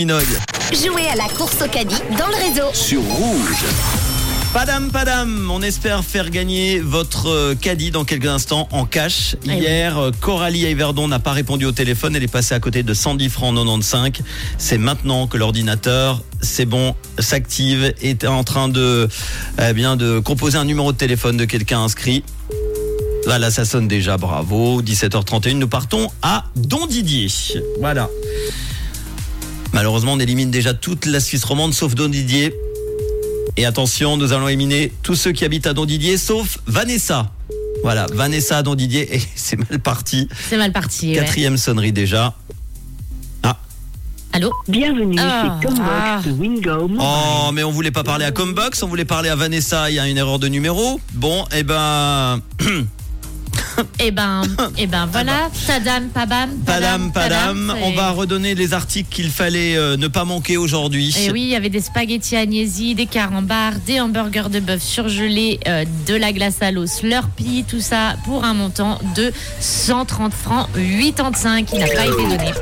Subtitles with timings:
[0.00, 0.22] Minogue.
[0.72, 2.68] Jouez à la course au caddie dans le réseau.
[2.72, 3.64] sur rouge.
[4.54, 9.34] Padam, padam, on espère faire gagner votre euh, caddie dans quelques instants en cash.
[9.44, 9.54] oui.
[9.56, 12.94] Hier, euh, Coralie Yverdon n'a pas répondu au téléphone, elle est passée à côté de
[12.94, 14.12] 110 francs 95.
[14.56, 19.08] C'est maintenant que l'ordinateur, c'est bon, s'active, est en train de,
[19.60, 22.22] eh bien, de composer un numéro de téléphone de quelqu'un inscrit.
[23.26, 24.80] Voilà, ça sonne déjà, bravo.
[24.80, 27.26] 17h31, nous partons à Don Didier.
[27.80, 28.08] Voilà.
[29.78, 32.52] Malheureusement, on élimine déjà toute la Suisse romande sauf Don Didier.
[33.56, 37.30] Et attention, nous allons éliminer tous ceux qui habitent à Don Didier sauf Vanessa.
[37.84, 40.28] Voilà, Vanessa à Don Didier et c'est mal parti.
[40.50, 41.10] C'est mal parti.
[41.10, 41.14] ouais.
[41.14, 42.34] Quatrième sonnerie déjà.
[44.32, 46.20] Allô Bienvenue Ah, chez Combox ah.
[46.38, 46.90] Wingo.
[46.98, 49.98] Oh, mais on voulait pas parler à Combox, on voulait parler à Vanessa, il y
[50.00, 51.00] a une erreur de numéro.
[51.14, 52.40] Bon, eh ben,
[54.00, 54.42] Eh ben,
[54.76, 55.50] eh ben voilà.
[55.66, 56.50] Tadam, pabam.
[56.64, 61.14] padam, padam, on va redonner les articles qu'il fallait euh, ne pas manquer aujourd'hui.
[61.20, 65.60] Et oui, il y avait des spaghettis agnesi, des carambars, des hamburgers de bœuf surgelés,
[65.66, 70.68] euh, de la glace à l'eau, Slurpee, tout ça pour un montant de 130 francs
[70.74, 72.52] 85 qui n'a pas été donné.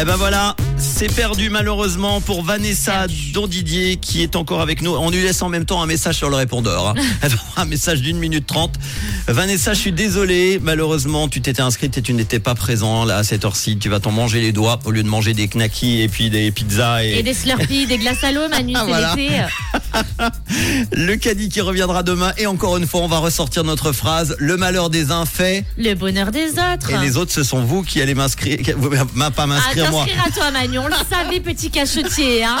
[0.00, 3.06] Eh ben voilà, c'est perdu malheureusement pour Vanessa.
[3.32, 4.92] Don Didier qui est encore avec nous.
[4.94, 6.88] On lui laisse en même temps un message sur le répondeur.
[6.88, 6.94] hein.
[7.56, 8.74] Un message d'une minute trente.
[9.28, 10.58] Vanessa, je suis désolé.
[10.60, 13.78] Malheureusement, tu t'étais inscrite et tu n'étais pas présent là à cette heure-ci.
[13.78, 16.50] Tu vas t'en manger les doigts au lieu de manger des knackis et puis des
[16.50, 19.14] pizzas et, Et des Slurpee, des glaces à l'eau, Manu, Voilà.
[20.92, 22.32] le caddie qui reviendra demain.
[22.38, 25.94] Et encore une fois, on va ressortir notre phrase le malheur des uns fait Le
[25.94, 26.90] bonheur des autres.
[26.90, 30.04] et les autres, ce sont vous qui allez m'inscrire, vous- m'a- pas Ah, m'inscrire moi.
[30.04, 30.78] t'inscrire à toi, Manu.
[30.78, 32.44] On le savait, petit cachetier.
[32.44, 32.58] Hein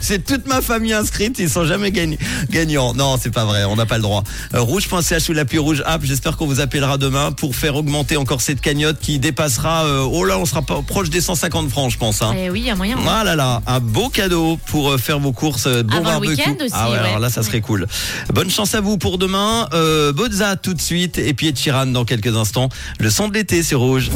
[0.00, 2.18] C'est toute ma famille inscrite, ils sont jamais gagn-
[2.50, 2.94] gagnants.
[2.94, 4.22] Non, c'est pas vrai, on n'a pas le droit.
[4.54, 8.40] Euh, rouge.ch ou l'appli rouge app, j'espère qu'on vous appellera demain pour faire augmenter encore
[8.40, 11.98] cette cagnotte qui dépassera, euh, oh là, on sera pas proche des 150 francs, je
[11.98, 12.22] pense.
[12.22, 12.34] Hein.
[12.38, 12.96] Eh oui, il y a moyen.
[13.08, 16.26] Ah là là, un beau cadeau pour euh, faire vos courses, euh, bon Avant le
[16.26, 16.30] barbecue.
[16.36, 16.98] week-end aussi, ah ouais, ouais.
[16.98, 17.86] alors là, ça serait cool.
[18.32, 19.68] Bonne chance à vous pour demain.
[19.72, 22.68] Euh, Bozza tout de suite et puis Ed Sheeran dans quelques instants.
[22.98, 24.10] Le son de l'été, c'est rouge.